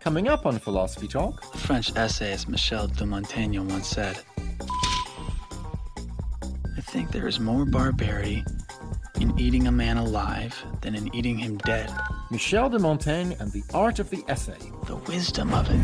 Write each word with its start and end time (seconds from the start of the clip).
Coming 0.00 0.28
up 0.28 0.46
on 0.46 0.58
Philosophy 0.58 1.08
Talk. 1.08 1.42
French 1.56 1.94
essayist 1.96 2.48
Michel 2.48 2.86
de 2.86 3.04
Montaigne 3.04 3.58
once 3.58 3.88
said, 3.88 4.18
I 6.76 6.80
think 6.80 7.10
there 7.10 7.26
is 7.26 7.40
more 7.40 7.64
barbarity 7.64 8.44
in 9.20 9.38
eating 9.38 9.66
a 9.66 9.72
man 9.72 9.96
alive 9.96 10.56
than 10.82 10.94
in 10.94 11.12
eating 11.14 11.36
him 11.36 11.58
dead. 11.58 11.92
Michel 12.30 12.68
de 12.70 12.78
Montaigne 12.78 13.34
and 13.40 13.50
the 13.52 13.64
art 13.74 13.98
of 13.98 14.08
the 14.08 14.24
essay. 14.28 14.58
The 14.86 14.96
wisdom 14.96 15.52
of 15.52 15.68
it. 15.68 15.80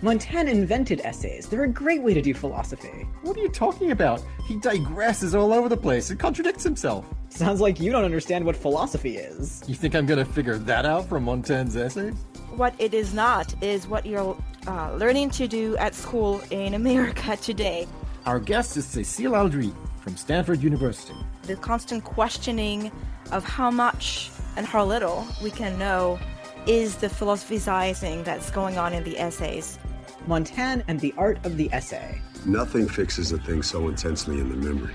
Montaigne 0.00 0.48
invented 0.48 1.00
essays. 1.00 1.48
They're 1.48 1.64
a 1.64 1.68
great 1.68 2.02
way 2.02 2.14
to 2.14 2.22
do 2.22 2.32
philosophy. 2.32 3.04
What 3.22 3.36
are 3.36 3.40
you 3.40 3.48
talking 3.48 3.90
about? 3.90 4.22
He 4.46 4.54
digresses 4.58 5.34
all 5.38 5.52
over 5.52 5.68
the 5.68 5.76
place 5.76 6.10
and 6.10 6.20
contradicts 6.20 6.62
himself. 6.62 7.04
Sounds 7.30 7.60
like 7.60 7.80
you 7.80 7.90
don't 7.90 8.04
understand 8.04 8.44
what 8.44 8.54
philosophy 8.54 9.16
is. 9.16 9.62
You 9.66 9.74
think 9.74 9.96
I'm 9.96 10.06
going 10.06 10.24
to 10.24 10.32
figure 10.32 10.56
that 10.56 10.86
out 10.86 11.08
from 11.08 11.24
Montaigne's 11.24 11.74
essays? 11.76 12.14
What 12.58 12.74
it 12.80 12.92
is 12.92 13.14
not 13.14 13.54
is 13.62 13.86
what 13.86 14.04
you're 14.04 14.36
uh, 14.66 14.92
learning 14.96 15.30
to 15.30 15.46
do 15.46 15.76
at 15.76 15.94
school 15.94 16.40
in 16.50 16.74
America 16.74 17.36
today. 17.36 17.86
Our 18.26 18.40
guest 18.40 18.76
is 18.76 18.84
Cécile 18.84 19.30
Alduy 19.30 19.72
from 20.00 20.16
Stanford 20.16 20.60
University. 20.60 21.14
The 21.42 21.54
constant 21.54 22.02
questioning 22.02 22.90
of 23.30 23.44
how 23.44 23.70
much 23.70 24.32
and 24.56 24.66
how 24.66 24.84
little 24.84 25.24
we 25.40 25.52
can 25.52 25.78
know 25.78 26.18
is 26.66 26.96
the 26.96 27.08
philosophizing 27.08 28.24
that's 28.24 28.50
going 28.50 28.76
on 28.76 28.92
in 28.92 29.04
the 29.04 29.16
essays. 29.20 29.78
Montaigne 30.26 30.82
and 30.88 30.98
the 30.98 31.14
art 31.16 31.38
of 31.46 31.58
the 31.58 31.70
essay. 31.72 32.20
Nothing 32.44 32.88
fixes 32.88 33.30
a 33.30 33.38
thing 33.38 33.62
so 33.62 33.86
intensely 33.86 34.40
in 34.40 34.48
the 34.48 34.56
memory 34.56 34.94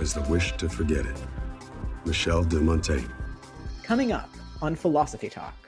as 0.00 0.12
the 0.12 0.20
wish 0.24 0.54
to 0.58 0.68
forget 0.68 1.06
it. 1.06 1.16
Michel 2.04 2.44
de 2.44 2.60
Montaigne. 2.60 3.08
Coming 3.82 4.12
up 4.12 4.28
on 4.60 4.74
Philosophy 4.76 5.30
Talk. 5.30 5.63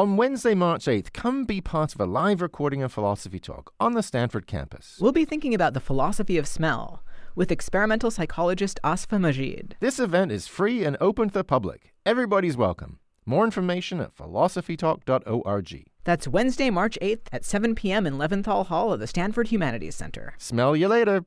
On 0.00 0.16
Wednesday, 0.16 0.54
March 0.54 0.86
8th, 0.86 1.12
come 1.12 1.44
be 1.44 1.60
part 1.60 1.94
of 1.94 2.00
a 2.00 2.06
live 2.06 2.40
recording 2.40 2.82
of 2.82 2.90
Philosophy 2.90 3.38
Talk 3.38 3.74
on 3.78 3.92
the 3.92 4.02
Stanford 4.02 4.46
campus. 4.46 4.96
We'll 4.98 5.12
be 5.12 5.26
thinking 5.26 5.52
about 5.52 5.74
the 5.74 5.78
philosophy 5.78 6.38
of 6.38 6.48
smell 6.48 7.04
with 7.34 7.52
experimental 7.52 8.10
psychologist 8.10 8.80
Asifa 8.82 9.20
Majid. 9.20 9.76
This 9.80 10.00
event 10.00 10.32
is 10.32 10.46
free 10.46 10.84
and 10.86 10.96
open 11.02 11.28
to 11.28 11.34
the 11.34 11.44
public. 11.44 11.92
Everybody's 12.06 12.56
welcome. 12.56 12.98
More 13.26 13.44
information 13.44 14.00
at 14.00 14.16
philosophytalk.org. 14.16 15.86
That's 16.04 16.26
Wednesday, 16.26 16.70
March 16.70 16.98
8th 17.02 17.26
at 17.30 17.44
7 17.44 17.74
p.m. 17.74 18.06
in 18.06 18.14
Levinthal 18.14 18.68
Hall 18.68 18.94
of 18.94 19.00
the 19.00 19.06
Stanford 19.06 19.48
Humanities 19.48 19.96
Center. 19.96 20.32
Smell 20.38 20.74
you 20.74 20.88
later. 20.88 21.26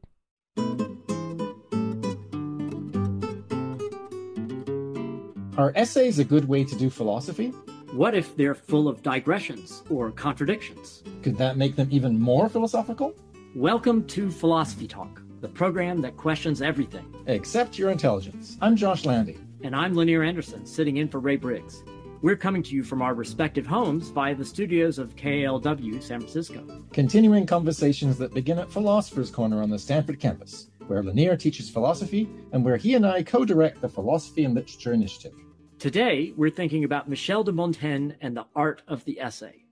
Are 5.59 5.71
essays 5.75 6.17
a 6.17 6.23
good 6.23 6.47
way 6.47 6.63
to 6.63 6.75
do 6.75 6.89
philosophy? 6.89 7.53
What 7.93 8.15
if 8.15 8.35
they're 8.35 8.55
full 8.55 8.87
of 8.87 9.03
digressions 9.03 9.83
or 9.87 10.09
contradictions? 10.09 11.03
Could 11.21 11.37
that 11.37 11.57
make 11.57 11.75
them 11.75 11.89
even 11.91 12.19
more 12.19 12.49
philosophical? 12.49 13.13
Welcome 13.53 14.07
to 14.07 14.31
Philosophy 14.31 14.87
Talk, 14.87 15.21
the 15.41 15.47
program 15.47 16.01
that 16.01 16.17
questions 16.17 16.63
everything. 16.63 17.13
Except 17.27 17.77
your 17.77 17.91
intelligence. 17.91 18.57
I'm 18.61 18.75
Josh 18.75 19.05
Landy. 19.05 19.37
And 19.61 19.75
I'm 19.75 19.93
Lanier 19.93 20.23
Anderson, 20.23 20.65
sitting 20.65 20.97
in 20.97 21.07
for 21.07 21.19
Ray 21.19 21.35
Briggs. 21.35 21.83
We're 22.23 22.35
coming 22.35 22.63
to 22.63 22.73
you 22.73 22.81
from 22.81 23.03
our 23.03 23.13
respective 23.13 23.67
homes 23.67 24.09
via 24.09 24.33
the 24.33 24.43
studios 24.43 24.97
of 24.97 25.15
KALW 25.15 26.01
San 26.01 26.19
Francisco. 26.19 26.65
Continuing 26.93 27.45
conversations 27.45 28.17
that 28.17 28.33
begin 28.33 28.57
at 28.57 28.71
Philosopher's 28.71 29.29
Corner 29.29 29.61
on 29.61 29.69
the 29.69 29.77
Stanford 29.77 30.19
campus, 30.19 30.69
where 30.87 31.03
Lanier 31.03 31.37
teaches 31.37 31.69
philosophy 31.69 32.27
and 32.53 32.65
where 32.65 32.77
he 32.77 32.95
and 32.95 33.05
I 33.05 33.21
co 33.21 33.45
direct 33.45 33.81
the 33.81 33.89
Philosophy 33.89 34.45
and 34.45 34.55
Literature 34.55 34.93
Initiative. 34.93 35.35
Today, 35.83 36.31
we're 36.37 36.49
thinking 36.49 36.85
about 36.85 37.09
Michel 37.09 37.43
de 37.43 37.51
Montaigne 37.51 38.13
and 38.21 38.37
the 38.37 38.45
art 38.55 38.81
of 38.87 39.03
the 39.03 39.19
essay. 39.19 39.65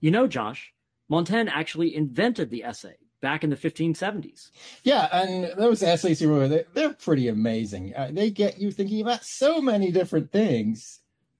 You 0.00 0.10
know, 0.10 0.26
Josh, 0.26 0.74
Montaigne 1.08 1.48
actually 1.48 1.94
invented 1.94 2.50
the 2.50 2.64
essay 2.64 2.96
back 3.20 3.44
in 3.44 3.50
the 3.50 3.54
1570s. 3.54 4.50
Yeah, 4.82 5.08
and 5.12 5.56
those 5.56 5.84
essays 5.84 6.18
he 6.18 6.26
wrote, 6.26 6.66
they're, 6.74 6.94
pretty 6.94 7.28
amazing. 7.28 7.94
Uh, 7.94 8.08
they 8.10 8.28
get 8.28 8.58
you 8.58 8.72
thinking 8.72 9.02
about 9.02 9.22
so 9.22 9.60
many 9.60 9.92
different 9.92 10.32
things, 10.32 10.98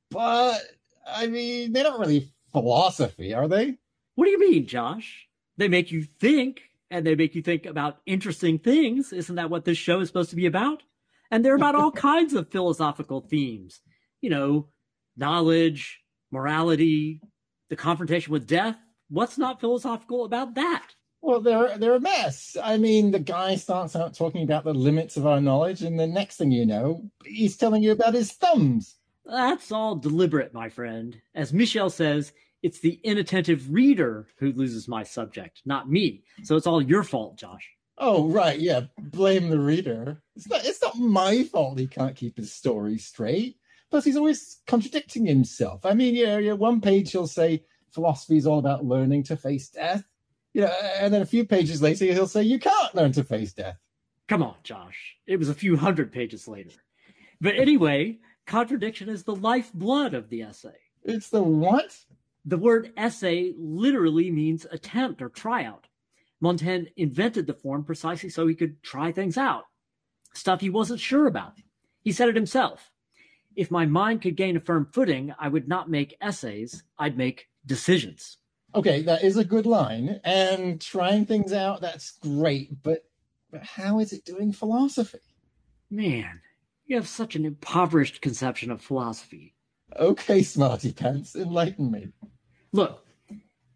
but 0.09 0.61
I 1.05 1.27
mean, 1.27 1.73
they 1.73 1.83
don't 1.83 1.99
really 1.99 2.31
philosophy, 2.53 3.35
are 3.35 3.49
they? 3.49 3.77
What 4.15 4.27
do 4.27 4.31
you 4.31 4.39
mean, 4.39 4.69
Josh? 4.69 5.27
They 5.57 5.67
make 5.67 5.91
you 5.91 6.05
think, 6.05 6.61
and 6.93 7.05
they 7.05 7.17
make 7.17 7.35
you 7.35 7.43
think 7.43 7.67
about 7.67 7.99
interesting 8.07 8.61
things. 8.61 9.13
Isn't 9.13 9.35
that 9.35 9.51
what 9.51 9.65
this 9.65 9.79
show 9.79 9.99
is 9.99 10.07
supposed 10.07 10.31
to 10.31 10.37
be 10.37 10.47
about? 10.47 10.85
And 11.33 11.45
they're 11.45 11.57
about 11.57 11.75
all 11.75 11.91
kinds 11.91 12.35
of 12.35 12.53
philosophical 12.53 13.21
themes 13.21 13.81
you 14.23 14.31
know, 14.31 14.69
knowledge, 15.17 16.01
morality, 16.31 17.21
the 17.69 17.77
confrontation 17.77 18.33
with 18.33 18.47
death. 18.47 18.77
What's 19.11 19.37
not 19.37 19.61
philosophical 19.61 20.25
about 20.25 20.55
that? 20.55 20.95
Well, 21.21 21.41
they're 21.41 21.77
they're 21.79 21.95
a 21.95 22.01
mess. 22.01 22.57
I 22.63 22.79
mean, 22.79 23.11
the 23.11 23.21
guy 23.21 23.57
starts 23.57 23.95
out 23.95 24.15
talking 24.15 24.43
about 24.43 24.65
the 24.65 24.75
limits 24.75 25.17
of 25.17 25.27
our 25.27 25.41
knowledge, 25.41 25.83
and 25.83 26.01
the 26.01 26.07
next 26.07 26.37
thing 26.37 26.51
you 26.51 26.67
know, 26.67 27.05
he's 27.25 27.57
telling 27.57 27.83
you 27.83 27.93
about 27.93 28.15
his 28.15 28.33
thumbs. 28.33 28.97
That's 29.25 29.71
all 29.71 29.95
deliberate, 29.95 30.53
my 30.53 30.69
friend. 30.69 31.21
As 31.35 31.53
Michel 31.53 31.91
says, 31.91 32.33
it's 32.63 32.81
the 32.81 33.01
inattentive 33.05 33.73
reader 33.73 34.27
who 34.39 34.53
loses 34.53 34.89
my 34.89 35.05
subject, 35.05 35.63
not 35.65 35.91
me. 35.91 36.25
So 36.43 36.57
it's 36.57 36.67
all 36.67 36.83
your 36.83 37.05
fault, 37.05 37.37
Josh. 37.37 37.69
Oh, 37.99 38.29
right, 38.29 38.59
yeah. 38.59 38.83
Blame 38.99 39.49
the 39.49 39.61
reader. 39.61 40.23
It's 40.35 40.49
not 40.49 40.65
it's 40.65 40.83
not 40.83 40.99
my 40.99 41.45
fault 41.45 41.79
he 41.79 41.87
can't 41.87 42.17
keep 42.17 42.37
his 42.37 42.53
story 42.53 42.99
straight. 42.99 43.57
Plus, 43.93 44.07
he's 44.07 44.17
always 44.17 44.63
contradicting 44.67 45.27
himself. 45.27 45.85
I 45.85 45.93
mean, 45.93 46.15
yeah, 46.15 46.39
yeah, 46.39 46.55
one 46.55 46.81
page 46.81 47.13
he'll 47.13 47.27
say 47.27 47.63
philosophy 47.91 48.39
is 48.39 48.47
all 48.47 48.59
about 48.59 48.87
learning 48.87 49.25
to 49.25 49.37
face 49.37 49.69
death. 49.69 50.03
You 50.55 50.63
know, 50.63 50.75
and 50.99 51.13
then 51.13 51.21
a 51.21 51.27
few 51.27 51.45
pages 51.45 51.83
later 51.83 52.07
he'll 52.07 52.27
say 52.27 52.43
you 52.43 52.59
can't 52.59 52.95
learn 52.95 53.13
to 53.13 53.23
face 53.23 53.53
death. 53.53 53.77
Come 54.29 54.43
on, 54.43 54.55
Josh. 54.63 55.17
It 55.27 55.37
was 55.37 55.51
a 55.51 55.55
few 55.55 55.77
hundred 55.77 56.11
pages 56.11 56.49
later. 56.49 56.71
But 57.39 57.57
anyway, 57.57 58.21
contradiction 58.47 59.11
is 59.11 59.25
the 59.25 59.37
lifeblood 59.37 60.15
of 60.15 60.31
the 60.31 60.41
essay. 60.41 60.79
It's 61.05 61.29
the 61.29 61.43
what? 61.43 61.95
The 62.47 62.57
word 62.57 62.95
essay 62.97 63.53
literally 63.59 64.31
means 64.31 64.67
attempt 64.71 65.21
or 65.21 65.29
tryout. 65.29 65.87
Montaigne 66.41 66.87
invented 66.97 67.47
the 67.47 67.53
form 67.53 67.85
precisely 67.85 68.31
so 68.31 68.47
he 68.47 68.55
could 68.55 68.83
try 68.83 69.13
things 69.13 69.37
out, 69.37 69.65
stuff 70.33 70.63
he 70.63 70.71
wasn't 70.71 71.01
sure 71.01 71.27
about. 71.27 71.59
He 72.01 72.11
said 72.11 72.31
it 72.31 72.37
himself 72.37 72.89
if 73.57 73.71
my 73.71 73.87
mind 73.87 74.23
could 74.23 74.37
gain 74.37 74.57
a 74.57 74.61
firm 74.61 74.89
footing, 74.93 75.35
I 75.39 75.49
would 75.49 75.69
not 75.69 75.91
make 75.91 76.17
essays, 76.21 76.83
I'd 76.99 77.17
make 77.17 77.49
decisions. 77.67 78.39
Okay, 78.75 79.03
that 79.03 79.23
is 79.23 79.37
a 79.37 79.45
good 79.45 79.67
line. 79.67 80.21
And 80.25 80.81
trying 80.81 81.27
things 81.27 81.53
out, 81.53 81.81
that's 81.81 82.19
great. 82.21 82.83
But, 82.83 83.05
but 83.51 83.63
how 83.63 83.99
is 83.99 84.13
it 84.13 84.25
doing 84.25 84.53
philosophy? 84.53 85.19
Man, 85.91 86.41
you 86.87 86.97
have 86.97 87.09
such 87.09 87.37
an 87.37 87.45
impoverished 87.45 88.23
conception 88.23 88.71
of 88.71 88.81
philosophy. 88.81 89.55
Okay, 89.99 90.43
smarty 90.43 90.93
pants, 90.93 91.37
enlighten 91.37 91.91
me. 91.91 92.09
Look, 92.73 93.05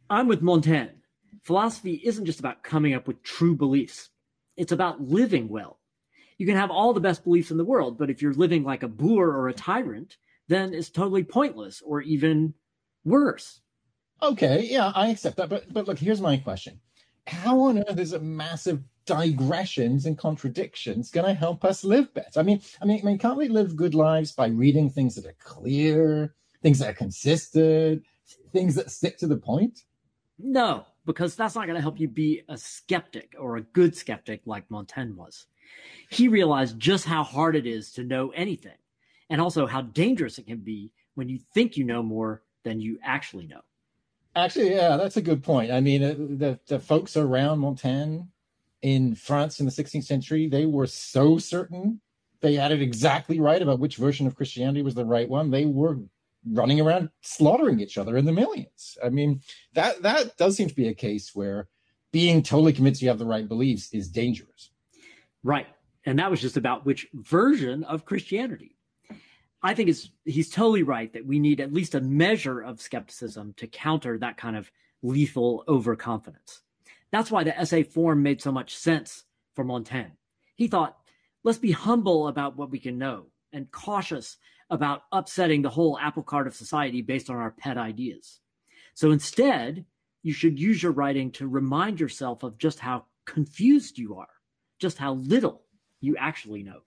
I'm 0.09 0.29
with 0.29 0.41
Montaigne. 0.41 0.95
Philosophy 1.43 2.01
isn't 2.03 2.25
just 2.25 2.41
about 2.41 2.63
coming 2.63 2.95
up 2.95 3.07
with 3.07 3.23
true 3.23 3.55
beliefs, 3.55 4.09
it's 4.57 4.73
about 4.73 5.03
living 5.03 5.49
well 5.49 5.79
you 6.39 6.47
can 6.47 6.57
have 6.57 6.71
all 6.71 6.93
the 6.93 7.01
best 7.01 7.25
beliefs 7.25 7.51
in 7.51 7.57
the 7.57 7.65
world, 7.65 7.99
but 7.99 8.11
if 8.11 8.21
you're 8.21 8.35
living 8.35 8.65
like 8.65 8.83
a 8.83 8.89
boor 8.89 9.29
or 9.29 9.49
a 9.49 9.55
tyrant, 9.55 10.17
then 10.49 10.75
it's 10.75 10.91
totally 10.91 11.25
pointless 11.25 11.83
or 11.85 12.03
even 12.03 12.55
worse. 13.05 13.61
Okay, 14.23 14.67
yeah, 14.71 14.93
I 14.95 15.09
accept 15.09 15.37
that. 15.37 15.49
But 15.49 15.73
but 15.73 15.87
look, 15.87 15.99
here's 15.99 16.21
my 16.21 16.37
question. 16.37 16.81
How 17.27 17.61
on 17.61 17.79
earth 17.79 17.99
is 17.99 18.13
a 18.13 18.21
massive 18.21 18.83
digressions 19.05 20.07
and 20.07 20.17
contradictions 20.17 21.11
going 21.11 21.27
to 21.27 21.35
help 21.35 21.65
us 21.65 21.85
live 21.85 22.13
better? 22.15 22.41
I 22.41 22.43
mean, 22.43 22.61
I 22.81 22.85
mean, 22.85 23.01
I 23.03 23.05
mean, 23.05 23.19
can't 23.19 23.37
we 23.37 23.49
live 23.49 23.77
good 23.77 23.95
lives 23.95 24.33
by 24.33 24.49
reading 24.49 24.91
things 24.91 25.15
that 25.17 25.27
are 25.27 25.37
clear, 25.39 26.35
things 26.63 26.79
that 26.79 26.91
are 26.91 26.95
consistent, 26.95 28.05
things 28.53 28.75
that 28.77 28.91
stick 28.91 29.19
to 29.19 29.27
the 29.27 29.37
point? 29.37 29.81
No, 30.39 30.87
because 31.05 31.35
that's 31.35 31.55
not 31.55 31.67
going 31.67 31.77
to 31.77 31.83
help 31.83 31.99
you 31.99 32.09
be 32.09 32.43
a 32.49 32.57
skeptic 32.57 33.35
or 33.39 33.57
a 33.57 33.63
good 33.63 33.97
skeptic 33.97 34.43
like 34.47 34.71
Montaigne 34.71 35.15
was 35.15 35.47
he 36.11 36.29
realized 36.29 36.79
just 36.79 37.05
how 37.05 37.23
hard 37.23 37.57
it 37.57 37.67
is 37.67 37.93
to 37.93 38.05
know 38.05 38.31
anything 38.31 38.77
and 39.31 39.41
also 39.41 39.67
how 39.67 39.83
dangerous 39.83 40.39
it 40.39 40.47
can 40.47 40.59
be 40.59 40.93
when 41.15 41.29
you 41.29 41.39
think 41.55 41.77
you 41.77 41.85
know 41.85 42.03
more 42.03 42.43
than 42.65 42.81
you 42.81 42.99
actually 43.03 43.47
know. 43.47 43.61
Actually, 44.35 44.75
yeah, 44.75 44.97
that's 44.97 45.17
a 45.17 45.23
good 45.23 45.43
point. 45.43 45.71
I 45.73 45.81
mean, 45.81 46.03
uh, 46.03 46.15
the, 46.19 46.61
the 46.67 46.79
folks 46.79 47.17
around 47.17 47.59
Montaigne 47.59 48.21
in 48.83 49.15
France 49.15 49.61
in 49.61 49.67
the 49.67 49.73
16th 49.73 50.05
century, 50.05 50.47
they 50.47 50.67
were 50.67 50.87
so 50.87 51.39
certain 51.39 52.01
they 52.41 52.55
had 52.55 52.73
it 52.73 52.83
exactly 52.83 53.41
right 53.41 53.61
about 53.61 53.79
which 53.79 53.97
version 53.97 54.27
of 54.27 54.37
Christianity 54.37 54.83
was 54.83 54.95
the 54.95 55.05
right 55.05 55.29
one. 55.29 55.51
They 55.51 55.65
were 55.65 55.99
running 56.49 56.81
around 56.81 57.11
slaughtering 57.23 57.81
each 57.81 57.99
other 57.99 58.17
in 58.17 58.25
the 58.25 58.33
millions. 58.33 58.97
I 59.05 59.09
mean, 59.09 59.41
that 59.75 60.03
that 60.03 60.37
does 60.37 60.57
seem 60.57 60.69
to 60.69 60.75
be 60.75 60.89
a 60.89 60.95
case 60.95 61.35
where 61.35 61.69
being 62.13 62.43
totally 62.43 62.73
convinced 62.73 63.03
you 63.03 63.09
have 63.09 63.19
the 63.19 63.27
right 63.27 63.49
beliefs 63.49 63.93
is 63.93 64.09
dangerous. 64.09 64.71
Right. 65.47 65.69
And 66.05 66.19
that 66.19 66.29
was 66.29 66.41
just 66.41 66.57
about 66.57 66.85
which 66.85 67.07
version 67.15 67.85
of 67.85 68.05
Christianity. 68.05 68.75
I 69.63 69.75
think 69.75 69.89
it's, 69.89 70.11
he's 70.25 70.51
totally 70.51 70.83
right 70.83 71.13
that 71.13 71.25
we 71.25 71.39
need 71.39 71.61
at 71.61 71.73
least 71.73 71.95
a 71.95 72.01
measure 72.01 72.61
of 72.61 72.81
skepticism 72.81 73.55
to 73.59 73.69
counter 73.69 74.19
that 74.19 74.39
kind 74.39 74.57
of 74.57 74.73
lethal 75.05 75.63
overconfidence. 75.69 76.63
That's 77.13 77.31
why 77.31 77.45
the 77.45 77.57
essay 77.57 77.85
form 77.85 78.25
made 78.25 78.43
so 78.43 78.51
much 78.51 78.77
sense 78.77 79.23
for 79.55 79.63
Montaigne. 79.63 80.17
He 80.57 80.67
thought, 80.67 80.97
let's 81.45 81.59
be 81.59 81.71
humble 81.71 82.27
about 82.27 82.57
what 82.57 82.73
we 82.73 82.81
can 82.81 82.99
know 82.99 83.27
and 83.53 83.71
cautious 83.71 84.39
about 84.69 85.03
upsetting 85.13 85.63
the 85.63 85.71
whole 85.71 85.97
apple 85.97 86.25
cart 86.25 86.49
of 86.49 86.57
society 86.57 87.03
based 87.03 87.31
on 87.31 87.37
our 87.37 87.53
pet 87.53 87.79
ideas. 87.79 88.41
So 88.95 89.13
instead, 89.13 89.85
you 90.25 90.33
should 90.33 90.59
use 90.59 90.83
your 90.83 90.91
writing 90.91 91.31
to 91.33 91.47
remind 91.47 92.01
yourself 92.01 92.43
of 92.43 92.59
just 92.59 92.81
how 92.81 93.05
confused 93.27 93.97
you 93.97 94.17
are, 94.17 94.27
just 94.79 94.99
how 94.99 95.15
little 95.15 95.63
you 96.01 96.17
actually 96.17 96.63
know. 96.63 96.81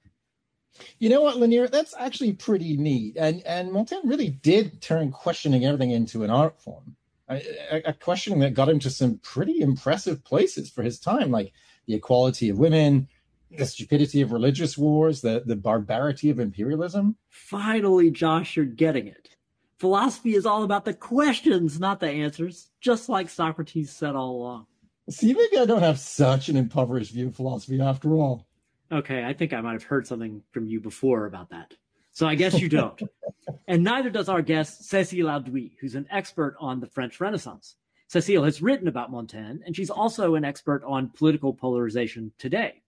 You 0.99 1.09
know 1.09 1.21
what, 1.21 1.37
Lanier? 1.37 1.67
That's 1.67 1.95
actually 1.97 2.33
pretty 2.33 2.77
neat. 2.77 3.17
And 3.17 3.41
and 3.45 3.71
Montaigne 3.71 4.07
really 4.07 4.29
did 4.29 4.81
turn 4.81 5.11
questioning 5.11 5.65
everything 5.65 5.91
into 5.91 6.23
an 6.23 6.29
art 6.29 6.61
form. 6.61 6.95
A, 7.29 7.83
a, 7.85 7.93
questioning 7.93 8.39
that 8.39 8.55
got 8.55 8.69
him 8.69 8.79
to 8.79 8.89
some 8.89 9.19
pretty 9.19 9.61
impressive 9.61 10.23
places 10.23 10.69
for 10.71 10.81
his 10.81 10.99
time, 10.99 11.29
like 11.29 11.53
the 11.85 11.93
equality 11.93 12.49
of 12.49 12.57
women, 12.57 13.07
the 13.55 13.67
stupidity 13.67 14.21
of 14.21 14.31
religious 14.31 14.77
wars, 14.77 15.21
the, 15.21 15.43
the 15.45 15.55
barbarity 15.55 16.31
of 16.31 16.39
imperialism. 16.39 17.17
Finally, 17.29 18.09
Josh, 18.09 18.55
you're 18.55 18.65
getting 18.65 19.05
it. 19.05 19.29
Philosophy 19.77 20.35
is 20.35 20.45
all 20.45 20.63
about 20.63 20.85
the 20.85 20.93
questions, 20.93 21.79
not 21.79 21.99
the 21.99 22.09
answers, 22.09 22.69
just 22.81 23.09
like 23.09 23.29
Socrates 23.29 23.91
said 23.91 24.15
all 24.15 24.31
along. 24.31 24.65
See, 25.09 25.33
maybe 25.33 25.57
I 25.57 25.65
don't 25.65 25.81
have 25.81 25.99
such 25.99 26.49
an 26.49 26.57
impoverished 26.57 27.11
view 27.11 27.27
of 27.27 27.35
philosophy 27.35 27.81
after 27.81 28.13
all. 28.13 28.47
Okay, 28.91 29.23
I 29.23 29.33
think 29.33 29.53
I 29.53 29.61
might 29.61 29.73
have 29.73 29.83
heard 29.83 30.07
something 30.07 30.43
from 30.51 30.67
you 30.67 30.79
before 30.79 31.25
about 31.25 31.49
that. 31.49 31.73
So 32.11 32.27
I 32.27 32.35
guess 32.35 32.59
you 32.59 32.69
don't. 32.69 33.01
and 33.67 33.83
neither 33.83 34.09
does 34.09 34.29
our 34.29 34.41
guest, 34.41 34.81
Cécile 34.81 35.25
Alduy, 35.25 35.71
who's 35.79 35.95
an 35.95 36.07
expert 36.11 36.55
on 36.59 36.79
the 36.79 36.87
French 36.87 37.19
Renaissance. 37.19 37.75
Cécile 38.11 38.45
has 38.45 38.61
written 38.61 38.87
about 38.87 39.11
Montaigne, 39.11 39.59
and 39.65 39.75
she's 39.75 39.91
also 39.91 40.35
an 40.35 40.43
expert 40.43 40.83
on 40.85 41.09
political 41.09 41.53
polarization 41.53 42.31
today. 42.39 42.81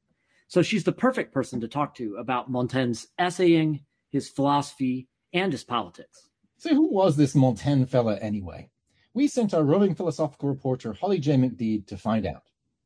So 0.47 0.62
she's 0.62 0.83
the 0.83 0.91
perfect 0.91 1.33
person 1.33 1.62
to 1.62 1.68
talk 1.68 1.95
to 1.95 2.15
about 2.18 2.51
Montaigne's 2.51 3.07
essaying, 3.19 3.81
his 4.09 4.27
philosophy, 4.27 5.07
and 5.33 5.51
his 5.51 5.63
politics. 5.63 6.27
So, 6.57 6.75
who 6.75 6.91
was 6.91 7.15
this 7.15 7.33
Montaigne 7.33 7.85
fella 7.85 8.18
anyway? 8.18 8.69
We 9.13 9.27
sent 9.27 9.53
our 9.53 9.63
roving 9.63 9.93
philosophical 9.93 10.47
reporter 10.47 10.93
Holly 10.93 11.19
J. 11.19 11.35
McDede 11.35 11.85
to 11.87 11.97
find 11.97 12.25
out. 12.25 12.43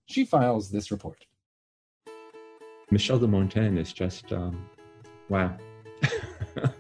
She 0.08 0.26
files 0.26 0.72
this 0.72 0.90
report. 0.90 1.24
Michel 2.90 3.20
de 3.20 3.28
Montaigne 3.28 3.78
is 3.78 3.94
just, 3.94 4.34
um, 4.34 4.68
wow. 5.30 5.56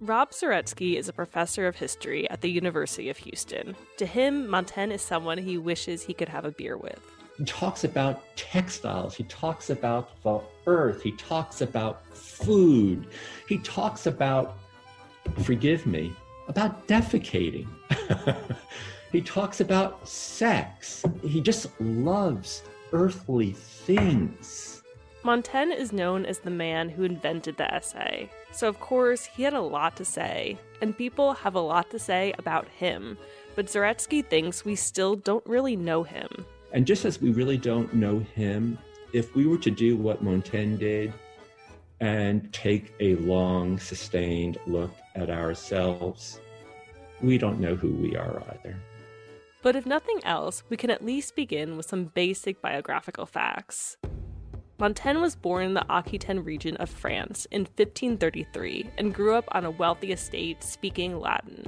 Rob 0.00 0.30
Zaretsky 0.30 0.96
is 0.96 1.08
a 1.08 1.12
professor 1.12 1.66
of 1.66 1.76
history 1.76 2.28
at 2.30 2.40
the 2.40 2.50
University 2.50 3.10
of 3.10 3.18
Houston. 3.18 3.76
To 3.98 4.06
him, 4.06 4.48
Montaigne 4.48 4.94
is 4.94 5.02
someone 5.02 5.38
he 5.38 5.58
wishes 5.58 6.02
he 6.02 6.14
could 6.14 6.28
have 6.28 6.44
a 6.46 6.50
beer 6.50 6.76
with. 6.76 7.00
He 7.36 7.44
talks 7.44 7.84
about 7.84 8.22
textiles, 8.36 9.14
he 9.14 9.24
talks 9.24 9.68
about 9.70 10.22
the 10.22 10.40
earth, 10.66 11.02
he 11.02 11.12
talks 11.12 11.60
about 11.62 12.16
food, 12.16 13.06
he 13.48 13.58
talks 13.58 14.06
about, 14.06 14.56
forgive 15.42 15.84
me, 15.84 16.12
about 16.48 16.86
defecating. 16.86 17.66
he 19.12 19.20
talks 19.20 19.60
about 19.60 20.06
sex. 20.08 21.04
He 21.22 21.40
just 21.40 21.68
loves 21.80 22.62
earthly 22.92 23.52
things. 23.52 24.82
Montaigne 25.24 25.72
is 25.72 25.92
known 25.92 26.26
as 26.26 26.40
the 26.40 26.50
man 26.50 26.90
who 26.90 27.02
invented 27.02 27.56
the 27.56 27.72
essay, 27.72 28.30
so 28.52 28.68
of 28.68 28.78
course 28.78 29.24
he 29.24 29.42
had 29.42 29.54
a 29.54 29.60
lot 29.60 29.96
to 29.96 30.04
say, 30.04 30.58
and 30.82 30.96
people 30.96 31.32
have 31.32 31.54
a 31.54 31.60
lot 31.60 31.90
to 31.90 31.98
say 31.98 32.34
about 32.38 32.68
him, 32.68 33.16
but 33.54 33.66
Zaretsky 33.66 34.22
thinks 34.22 34.66
we 34.66 34.76
still 34.76 35.16
don't 35.16 35.46
really 35.46 35.76
know 35.76 36.02
him. 36.02 36.28
And 36.72 36.86
just 36.86 37.06
as 37.06 37.22
we 37.22 37.30
really 37.30 37.56
don't 37.56 37.94
know 37.94 38.18
him, 38.18 38.76
if 39.14 39.34
we 39.34 39.46
were 39.46 39.58
to 39.58 39.70
do 39.70 39.96
what 39.96 40.22
Montaigne 40.22 40.76
did 40.76 41.14
and 42.00 42.52
take 42.52 42.92
a 43.00 43.14
long, 43.16 43.78
sustained 43.78 44.58
look 44.66 44.92
at 45.14 45.30
ourselves, 45.30 46.40
we 47.24 47.38
don't 47.38 47.60
know 47.60 47.74
who 47.74 47.92
we 47.92 48.16
are 48.16 48.42
either. 48.50 48.76
But 49.62 49.76
if 49.76 49.86
nothing 49.86 50.20
else, 50.24 50.62
we 50.68 50.76
can 50.76 50.90
at 50.90 51.04
least 51.04 51.34
begin 51.34 51.76
with 51.76 51.86
some 51.86 52.06
basic 52.06 52.60
biographical 52.60 53.24
facts. 53.24 53.96
Montaigne 54.78 55.20
was 55.20 55.36
born 55.36 55.64
in 55.64 55.74
the 55.74 55.90
Aquitaine 55.90 56.40
region 56.40 56.76
of 56.76 56.90
France 56.90 57.46
in 57.50 57.62
1533 57.62 58.90
and 58.98 59.14
grew 59.14 59.34
up 59.34 59.46
on 59.52 59.64
a 59.64 59.70
wealthy 59.70 60.12
estate 60.12 60.62
speaking 60.62 61.18
Latin. 61.18 61.64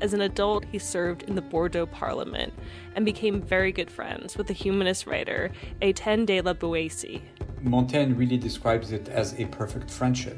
As 0.00 0.12
an 0.12 0.20
adult, 0.20 0.64
he 0.72 0.78
served 0.78 1.22
in 1.22 1.34
the 1.34 1.42
Bordeaux 1.42 1.86
Parliament 1.86 2.52
and 2.96 3.04
became 3.04 3.40
very 3.40 3.70
good 3.70 3.90
friends 3.90 4.36
with 4.36 4.46
the 4.46 4.52
humanist 4.52 5.06
writer 5.06 5.50
Etienne 5.80 6.26
de 6.26 6.40
la 6.40 6.52
Boétie. 6.52 7.22
Montaigne 7.62 8.14
really 8.14 8.38
describes 8.38 8.92
it 8.92 9.08
as 9.08 9.38
a 9.38 9.44
perfect 9.46 9.90
friendship. 9.90 10.36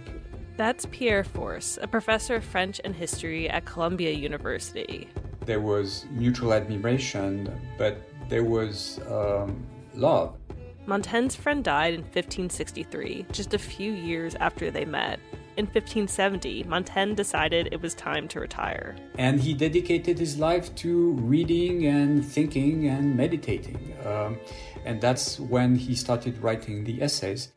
That's 0.56 0.86
Pierre 0.86 1.24
Force, 1.24 1.78
a 1.80 1.88
professor 1.88 2.36
of 2.36 2.44
French 2.44 2.80
and 2.84 2.94
history 2.94 3.48
at 3.48 3.64
Columbia 3.64 4.10
University. 4.12 5.08
There 5.46 5.60
was 5.60 6.04
mutual 6.10 6.52
admiration, 6.52 7.50
but 7.78 8.02
there 8.28 8.44
was 8.44 9.00
um, 9.10 9.66
love. 9.94 10.36
Montaigne's 10.84 11.34
friend 11.34 11.64
died 11.64 11.94
in 11.94 12.00
1563, 12.00 13.26
just 13.32 13.54
a 13.54 13.58
few 13.58 13.92
years 13.92 14.34
after 14.34 14.70
they 14.70 14.84
met. 14.84 15.20
In 15.56 15.66
1570, 15.66 16.64
Montaigne 16.64 17.14
decided 17.14 17.68
it 17.72 17.80
was 17.80 17.94
time 17.94 18.26
to 18.28 18.40
retire. 18.40 18.96
And 19.18 19.40
he 19.40 19.54
dedicated 19.54 20.18
his 20.18 20.38
life 20.38 20.74
to 20.76 21.12
reading 21.12 21.86
and 21.86 22.24
thinking 22.24 22.88
and 22.88 23.16
meditating. 23.16 23.94
Um, 24.04 24.38
and 24.84 25.00
that's 25.00 25.38
when 25.38 25.76
he 25.76 25.94
started 25.94 26.42
writing 26.42 26.84
the 26.84 27.02
essays. 27.02 27.52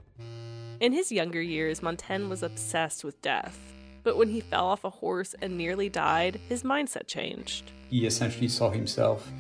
In 0.82 0.92
his 0.92 1.10
younger 1.10 1.42
years, 1.42 1.82
Montaigne 1.82 2.28
was 2.28 2.44
obsessed 2.44 3.06
with 3.06 3.22
death. 3.22 3.58
But 4.04 4.18
when 4.18 4.30
he 4.30 4.42
fell 4.42 4.66
off 4.66 4.84
a 4.84 4.90
horse 4.90 5.34
and 5.42 5.58
nearly 5.58 5.88
died, 5.88 6.40
his 6.50 6.64
mindset 6.64 7.08
changed. 7.08 7.72
He 7.90 8.06
essentially 8.06 8.50
saw 8.50 8.70
himself 8.70 9.32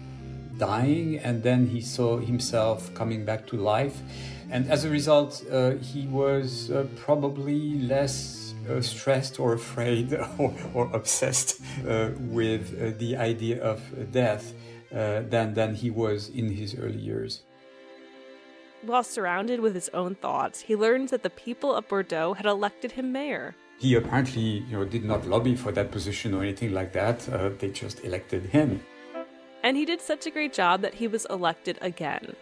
dying 0.58 1.20
and 1.20 1.44
then 1.44 1.68
he 1.68 1.82
saw 1.82 2.18
himself 2.18 2.94
coming 2.94 3.26
back 3.26 3.46
to 3.48 3.58
life. 3.58 4.02
And 4.50 4.70
as 4.72 4.86
a 4.86 4.90
result, 4.90 5.44
uh, 5.52 5.72
he 5.72 6.08
was 6.08 6.72
uh, 6.72 6.88
probably 6.96 7.80
less 7.80 8.54
uh, 8.70 8.82
stressed 8.82 9.38
or 9.38 9.54
afraid 9.54 10.14
or, 10.38 10.54
or 10.74 10.90
obsessed 10.94 11.62
uh, 11.86 12.12
with 12.18 12.74
uh, 12.82 12.98
the 12.98 13.18
idea 13.18 13.62
of 13.62 13.82
death 14.12 14.54
uh, 14.94 15.22
than, 15.30 15.54
than 15.54 15.75
he 15.75 15.89
was 15.89 16.30
in 16.30 16.50
his 16.50 16.75
early 16.75 17.01
years. 17.01 17.42
While 18.86 19.04
surrounded 19.04 19.60
with 19.60 19.75
his 19.75 19.89
own 19.89 20.15
thoughts, 20.15 20.62
he 20.62 20.75
learns 20.75 21.12
that 21.12 21.24
the 21.24 21.30
people 21.30 21.74
of 21.74 21.88
Bordeaux 21.88 22.34
had 22.34 22.46
elected 22.46 22.92
him 22.94 23.12
mayor. 23.12 23.56
He 23.80 23.96
apparently 23.96 24.63
you 24.70 24.77
know, 24.77 24.86
did 24.86 25.04
not 25.04 25.25
lobby 25.25 25.56
for 25.56 25.72
that 25.72 25.92
position 25.92 26.34
or 26.34 26.44
anything 26.44 26.74
like 26.74 26.94
that. 26.94 27.27
Uh, 27.27 27.50
they 27.60 27.70
just 27.70 28.04
elected 28.06 28.46
him 28.48 28.82
and 29.65 29.75
he 29.75 29.84
did 29.84 30.00
such 30.00 30.27
a 30.27 30.30
great 30.30 30.54
job 30.54 30.82
that 30.82 30.94
he 30.94 31.08
was 31.08 31.25
elected 31.25 31.80
again. 31.82 32.36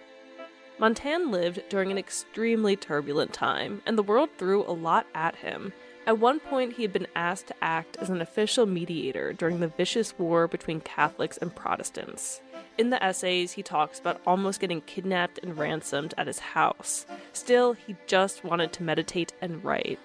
Montaigne 0.78 1.32
lived 1.32 1.64
during 1.70 1.90
an 1.90 1.98
extremely 1.98 2.76
turbulent 2.76 3.32
time, 3.32 3.82
and 3.86 3.98
the 3.98 4.04
world 4.04 4.30
threw 4.38 4.64
a 4.64 4.76
lot 4.76 5.08
at 5.16 5.38
him. 5.38 5.72
At 6.06 6.20
one 6.20 6.42
point, 6.42 6.74
he 6.74 6.82
had 6.82 6.92
been 6.92 7.08
asked 7.16 7.48
to 7.48 7.56
act 7.64 7.96
as 8.02 8.10
an 8.10 8.20
official 8.20 8.66
mediator 8.66 9.32
during 9.32 9.62
the 9.62 9.70
vicious 9.70 10.20
war 10.20 10.50
between 10.50 10.82
Catholics 10.82 11.38
and 11.38 11.56
Protestants. 11.56 12.42
In 12.76 12.90
the 12.90 13.04
essays, 13.04 13.52
he 13.52 13.62
talks 13.62 14.00
about 14.00 14.20
almost 14.26 14.60
getting 14.60 14.82
kidnapped 14.82 15.38
and 15.44 15.56
ransomed 15.56 16.16
at 16.18 16.26
his 16.26 16.40
house. 16.40 17.06
Still, 17.32 17.74
he 17.74 17.96
just 18.08 18.44
wanted 18.44 18.74
to 18.74 18.84
meditate 18.84 19.32
and 19.42 19.64
write. 19.64 20.00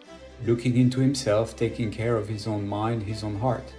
Looking 0.45 0.77
into 0.77 1.01
himself, 1.01 1.57
taking 1.57 1.91
care 1.91 2.17
of 2.17 2.29
his 2.29 2.47
own 2.47 2.69
mind, 2.69 3.05
his 3.05 3.25
own 3.25 3.39
heart. 3.39 3.73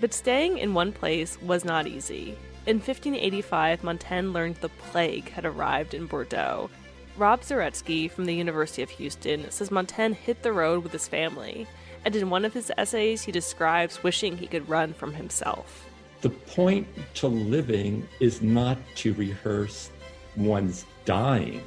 But 0.00 0.14
staying 0.14 0.58
in 0.58 0.72
one 0.72 0.92
place 0.92 1.40
was 1.42 1.64
not 1.64 1.86
easy. 1.86 2.38
In 2.66 2.76
1585, 2.76 3.84
Montaigne 3.84 4.28
learned 4.28 4.56
the 4.56 4.70
plague 4.70 5.28
had 5.28 5.44
arrived 5.44 5.92
in 5.92 6.06
Bordeaux. 6.06 6.70
Rob 7.18 7.42
Zaretsky 7.42 8.10
from 8.10 8.24
the 8.24 8.34
University 8.34 8.82
of 8.82 8.88
Houston 8.90 9.50
says 9.50 9.70
Montaigne 9.70 10.14
hit 10.14 10.42
the 10.42 10.52
road 10.52 10.82
with 10.82 10.92
his 10.92 11.06
family, 11.06 11.66
and 12.06 12.16
in 12.16 12.30
one 12.30 12.46
of 12.46 12.54
his 12.54 12.72
essays, 12.78 13.22
he 13.22 13.30
describes 13.30 14.02
wishing 14.02 14.38
he 14.38 14.46
could 14.46 14.70
run 14.70 14.94
from 14.94 15.12
himself. 15.12 15.86
The 16.22 16.30
point 16.30 16.86
to 17.14 17.26
living 17.26 18.06
is 18.20 18.42
not 18.42 18.78
to 18.96 19.12
rehearse 19.14 19.90
one's 20.36 20.86
dying 21.04 21.62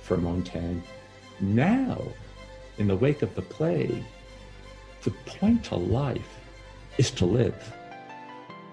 for 0.00 0.16
Montaigne. 0.16 0.80
Now, 1.40 2.02
in 2.78 2.88
the 2.88 2.96
wake 2.96 3.22
of 3.22 3.32
the 3.36 3.42
plague, 3.42 4.02
the 5.04 5.12
point 5.24 5.64
to 5.66 5.76
life 5.76 6.40
is 6.98 7.12
to 7.12 7.26
live. 7.26 7.72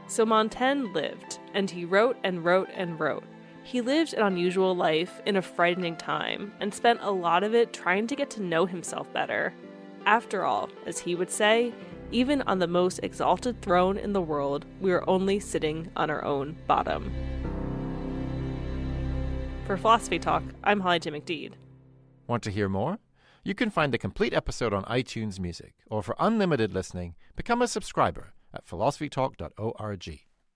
So 0.07 0.25
Montaigne 0.25 0.91
lived, 0.93 1.37
and 1.53 1.69
he 1.69 1.85
wrote 1.85 2.17
and 2.23 2.43
wrote 2.43 2.69
and 2.73 2.99
wrote. 2.99 3.23
He 3.61 3.81
lived 3.81 4.15
an 4.15 4.25
unusual 4.25 4.75
life 4.75 5.21
in 5.27 5.35
a 5.35 5.43
frightening 5.43 5.95
time 5.95 6.53
and 6.59 6.73
spent 6.73 7.01
a 7.03 7.11
lot 7.11 7.43
of 7.43 7.53
it 7.53 7.71
trying 7.71 8.07
to 8.07 8.15
get 8.15 8.31
to 8.31 8.41
know 8.41 8.65
himself 8.65 9.13
better. 9.13 9.53
After 10.07 10.43
all, 10.43 10.69
as 10.87 10.97
he 10.97 11.13
would 11.13 11.29
say, 11.29 11.71
even 12.11 12.41
on 12.43 12.59
the 12.59 12.67
most 12.67 12.99
exalted 13.03 13.61
throne 13.61 13.97
in 13.97 14.13
the 14.13 14.21
world, 14.21 14.65
we 14.81 14.91
are 14.91 15.07
only 15.07 15.39
sitting 15.39 15.89
on 15.95 16.09
our 16.09 16.23
own 16.23 16.57
bottom. 16.67 17.11
For 19.65 19.77
Philosophy 19.77 20.17
Talk, 20.17 20.43
I'm 20.63 20.79
Holly 20.79 20.99
J. 20.99 21.11
McDede. 21.11 21.53
Want 22.27 22.43
to 22.43 22.51
hear 22.51 22.69
more? 22.69 22.99
You 23.43 23.55
can 23.55 23.69
find 23.69 23.93
the 23.93 23.97
complete 23.97 24.33
episode 24.33 24.73
on 24.73 24.83
iTunes 24.85 25.39
Music, 25.39 25.73
or 25.87 26.01
for 26.03 26.15
unlimited 26.19 26.73
listening, 26.73 27.15
become 27.35 27.61
a 27.61 27.67
subscriber 27.67 28.33
at 28.53 28.65
philosophytalk.org. 28.65 30.28